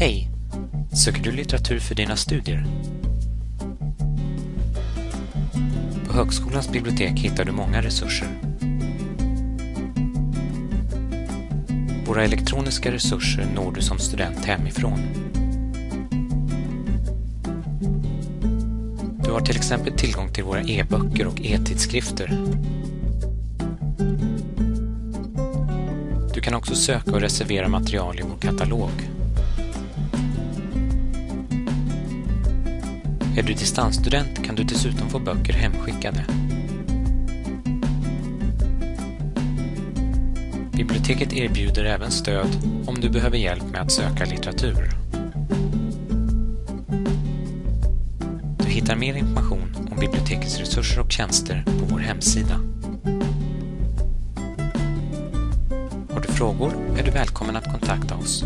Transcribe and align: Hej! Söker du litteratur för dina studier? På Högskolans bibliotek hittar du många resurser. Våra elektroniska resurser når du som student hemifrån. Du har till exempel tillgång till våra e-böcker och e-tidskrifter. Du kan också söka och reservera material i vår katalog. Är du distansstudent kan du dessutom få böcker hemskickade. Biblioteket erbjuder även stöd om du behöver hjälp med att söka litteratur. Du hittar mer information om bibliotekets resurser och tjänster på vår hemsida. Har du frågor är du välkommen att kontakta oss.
Hej! 0.00 0.28
Söker 0.92 1.22
du 1.22 1.32
litteratur 1.32 1.78
för 1.78 1.94
dina 1.94 2.16
studier? 2.16 2.66
På 6.06 6.12
Högskolans 6.12 6.72
bibliotek 6.72 7.18
hittar 7.18 7.44
du 7.44 7.52
många 7.52 7.82
resurser. 7.82 8.28
Våra 12.06 12.24
elektroniska 12.24 12.92
resurser 12.92 13.46
når 13.54 13.72
du 13.72 13.80
som 13.80 13.98
student 13.98 14.44
hemifrån. 14.44 15.00
Du 19.24 19.30
har 19.30 19.40
till 19.40 19.56
exempel 19.56 19.92
tillgång 19.92 20.32
till 20.32 20.44
våra 20.44 20.62
e-böcker 20.62 21.26
och 21.26 21.40
e-tidskrifter. 21.40 22.38
Du 26.34 26.40
kan 26.40 26.54
också 26.54 26.74
söka 26.74 27.10
och 27.10 27.20
reservera 27.20 27.68
material 27.68 28.18
i 28.18 28.22
vår 28.22 28.38
katalog. 28.40 29.17
Är 33.38 33.42
du 33.42 33.52
distansstudent 33.52 34.44
kan 34.44 34.54
du 34.54 34.64
dessutom 34.64 35.10
få 35.10 35.18
böcker 35.18 35.52
hemskickade. 35.52 36.24
Biblioteket 40.72 41.32
erbjuder 41.32 41.84
även 41.84 42.10
stöd 42.10 42.48
om 42.86 43.00
du 43.00 43.10
behöver 43.10 43.36
hjälp 43.36 43.64
med 43.72 43.80
att 43.80 43.92
söka 43.92 44.24
litteratur. 44.24 44.90
Du 48.58 48.70
hittar 48.70 48.96
mer 48.96 49.14
information 49.14 49.88
om 49.90 50.00
bibliotekets 50.00 50.58
resurser 50.58 51.00
och 51.00 51.12
tjänster 51.12 51.64
på 51.66 51.84
vår 51.90 51.98
hemsida. 51.98 52.54
Har 56.12 56.20
du 56.20 56.28
frågor 56.32 56.72
är 56.98 57.04
du 57.04 57.10
välkommen 57.10 57.56
att 57.56 57.72
kontakta 57.72 58.14
oss. 58.14 58.44